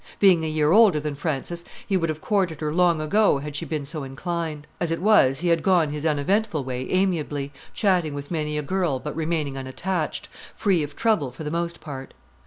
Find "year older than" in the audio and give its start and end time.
0.49-1.13